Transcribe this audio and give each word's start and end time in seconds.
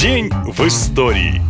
День 0.00 0.30
в 0.46 0.64
истории. 0.64 1.47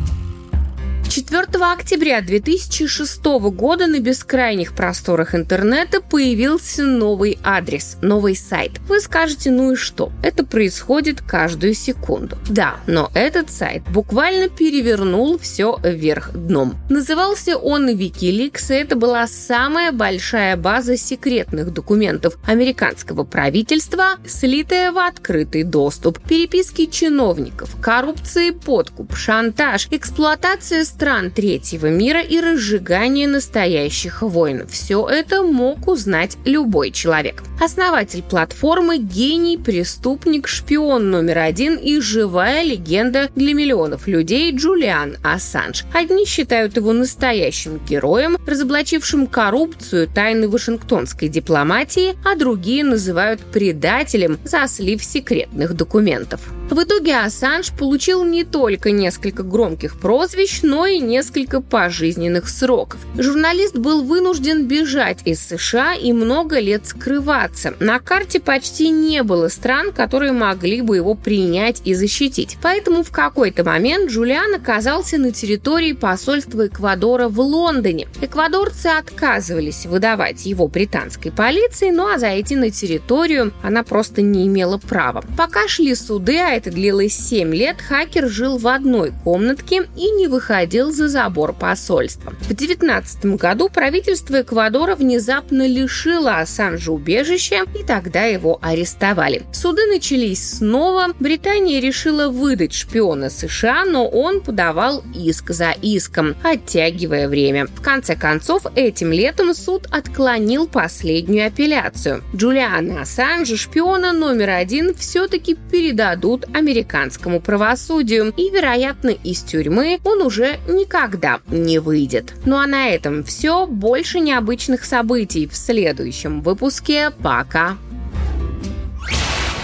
4 1.18 1.46
октября 1.72 2.21
2006 2.21 3.25
года 3.50 3.88
на 3.88 3.99
бескрайних 3.99 4.72
просторах 4.72 5.34
интернета 5.34 6.00
появился 6.00 6.84
новый 6.84 7.41
адрес, 7.42 7.96
новый 8.02 8.37
сайт. 8.37 8.79
Вы 8.89 9.00
скажете, 9.00 9.50
ну 9.50 9.73
и 9.73 9.75
что? 9.75 10.12
Это 10.23 10.45
происходит 10.45 11.20
каждую 11.20 11.75
секунду. 11.75 12.39
Да, 12.48 12.77
но 12.86 13.11
этот 13.14 13.50
сайт 13.50 13.82
буквально 13.91 14.49
перевернул 14.49 15.41
все 15.41 15.81
вверх 15.82 16.31
дном. 16.35 16.77
Назывался 16.89 17.57
он 17.57 17.89
Wikileaks, 17.89 18.73
и 18.73 18.75
это 18.75 18.95
была 18.95 19.27
самая 19.27 19.91
большая 19.91 20.57
база 20.57 20.96
секретных 20.96 21.73
документов 21.73 22.37
американского 22.46 23.25
правительства, 23.25 24.19
слитая 24.25 24.93
в 24.93 24.98
открытый 24.98 25.64
доступ. 25.64 26.21
Переписки 26.21 26.87
чиновников, 26.87 27.75
коррупция 27.82 28.50
и 28.50 28.53
подкуп, 28.53 29.16
шантаж, 29.16 29.89
эксплуатация 29.91 30.85
стран 30.85 31.07
третьего 31.35 31.86
мира 31.86 32.20
и 32.20 32.38
разжигание 32.38 33.26
настоящих 33.26 34.20
войн. 34.20 34.66
Все 34.68 35.08
это 35.08 35.42
мог 35.42 35.88
узнать 35.88 36.36
любой 36.44 36.90
человек. 36.90 37.42
Основатель 37.60 38.22
платформы– 38.22 38.98
гений, 38.98 39.56
преступник, 39.56 40.46
шпион 40.46 41.10
номер 41.10 41.38
один 41.38 41.76
и 41.76 41.98
живая 42.00 42.62
легенда 42.62 43.30
для 43.34 43.54
миллионов 43.54 44.06
людей 44.06 44.54
Джулиан 44.54 45.16
Ассанж. 45.22 45.84
Одни 45.94 46.26
считают 46.26 46.76
его 46.76 46.92
настоящим 46.92 47.80
героем, 47.88 48.36
разоблачившим 48.46 49.27
коррупцию 49.27 50.08
тайны 50.08 50.46
вашингтонской 50.48 51.28
дипломатии, 51.28 52.16
а 52.24 52.36
другие 52.36 52.84
называют 52.84 53.40
предателем 53.40 54.38
за 54.44 54.68
слив 54.68 55.02
секретных 55.02 55.74
документов. 55.74 56.42
В 56.70 56.82
итоге 56.82 57.16
Ассанж 57.16 57.72
получил 57.72 58.24
не 58.24 58.44
только 58.44 58.90
несколько 58.90 59.42
громких 59.42 59.98
прозвищ, 59.98 60.60
но 60.62 60.86
и 60.86 60.97
несколько 61.00 61.60
пожизненных 61.60 62.48
сроков. 62.48 63.00
Журналист 63.16 63.77
был 63.77 64.02
вынужден 64.02 64.66
бежать 64.66 65.18
из 65.24 65.40
США 65.40 65.94
и 65.94 66.12
много 66.12 66.58
лет 66.58 66.86
скрываться. 66.86 67.74
На 67.80 67.98
карте 67.98 68.40
почти 68.40 68.90
не 68.90 69.22
было 69.22 69.48
стран, 69.48 69.92
которые 69.92 70.32
могли 70.32 70.80
бы 70.80 70.96
его 70.96 71.14
принять 71.14 71.82
и 71.84 71.94
защитить. 71.94 72.56
Поэтому 72.62 73.02
в 73.02 73.10
какой-то 73.10 73.64
момент 73.64 74.10
Джулиан 74.10 74.55
оказался 74.55 75.18
на 75.18 75.32
территории 75.32 75.92
посольства 75.92 76.66
Эквадора 76.66 77.28
в 77.28 77.40
Лондоне. 77.40 78.08
Эквадорцы 78.20 78.86
отказывались 78.86 79.86
выдавать 79.86 80.46
его 80.46 80.68
британской 80.68 81.33
полиции, 81.33 81.90
ну 81.90 82.06
а 82.08 82.18
зайти 82.18 82.56
на 82.56 82.70
территорию 82.70 83.52
она 83.62 83.83
просто 83.83 84.22
не 84.22 84.46
имела 84.46 84.78
права. 84.78 85.24
Пока 85.36 85.68
шли 85.68 85.94
суды, 85.94 86.38
а 86.38 86.50
это 86.50 86.70
длилось 86.70 87.14
7 87.14 87.55
лет, 87.55 87.80
хакер 87.80 88.28
жил 88.28 88.58
в 88.58 88.68
одной 88.68 89.12
комнатке 89.24 89.88
и 89.96 90.10
не 90.10 90.28
выходил 90.28 90.77
за 90.86 91.08
забор 91.08 91.52
посольства. 91.52 92.32
В 92.40 92.46
2019 92.46 93.36
году 93.36 93.68
правительство 93.68 94.40
Эквадора 94.40 94.94
внезапно 94.94 95.66
лишило 95.66 96.38
Ассанжа 96.38 96.92
убежища, 96.92 97.64
и 97.78 97.84
тогда 97.84 98.24
его 98.24 98.58
арестовали. 98.62 99.42
Суды 99.52 99.86
начались 99.86 100.56
снова. 100.58 101.14
Британия 101.18 101.80
решила 101.80 102.28
выдать 102.28 102.72
шпиона 102.72 103.30
США, 103.30 103.84
но 103.84 104.06
он 104.08 104.40
подавал 104.40 105.02
иск 105.14 105.50
за 105.50 105.70
иском, 105.82 106.36
оттягивая 106.42 107.28
время. 107.28 107.66
В 107.66 107.82
конце 107.82 108.16
концов, 108.16 108.66
этим 108.74 109.12
летом 109.12 109.54
суд 109.54 109.86
отклонил 109.90 110.66
последнюю 110.66 111.48
апелляцию. 111.48 112.22
Джулиана 112.34 113.02
Ассанжа, 113.02 113.56
шпиона 113.56 114.12
номер 114.12 114.50
один, 114.50 114.94
все-таки 114.94 115.54
передадут 115.54 116.46
американскому 116.54 117.40
правосудию, 117.40 118.32
и, 118.36 118.50
вероятно, 118.50 119.10
из 119.10 119.42
тюрьмы 119.42 119.98
он 120.04 120.22
уже 120.22 120.58
никогда 120.69 121.41
не 121.48 121.78
выйдет. 121.78 122.34
Ну 122.44 122.56
а 122.58 122.66
на 122.66 122.88
этом 122.88 123.24
все. 123.24 123.66
Больше 123.66 124.20
необычных 124.20 124.84
событий 124.84 125.46
в 125.46 125.56
следующем 125.56 126.40
выпуске. 126.42 127.11
Пока! 127.23 127.77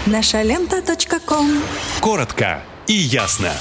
Наша 0.05 0.41
лента. 0.41 0.81
Коротко 1.99 2.61
и 2.87 2.93
ясно. 2.93 3.51